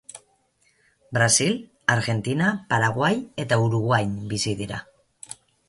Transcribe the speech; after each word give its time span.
Brasil, 1.17 1.59
Argentina, 1.97 2.49
Paraguai 2.73 3.13
eta 3.47 3.63
Uruguain 3.69 4.19
bizi 4.35 4.59
dira. 4.65 4.85